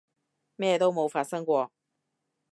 [0.55, 1.71] 咩都冇發生過